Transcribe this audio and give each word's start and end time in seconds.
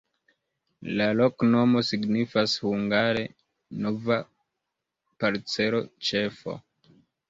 La 1.01 1.05
loknomo 1.19 1.83
signifas 1.91 2.57
hungare: 2.65 3.29
nova-parcelo-ĉefo. 3.87 6.63